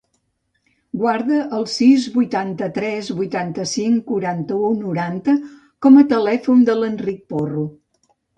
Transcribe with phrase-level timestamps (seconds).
[1.01, 5.37] Guarda el sis, vuitanta-tres, vuitanta-cinc, quaranta-u, noranta
[5.89, 7.69] com a telèfon de l'Enric Porro.